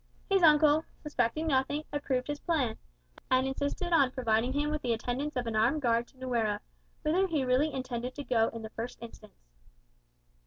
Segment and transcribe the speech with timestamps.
[0.27, 2.75] His uncle, suspecting nothing, approved his plan,
[3.29, 6.59] and insisted on providing him with the attendance of an armed guard to Nuera,
[7.03, 9.45] whither he really intended to go in the first instance.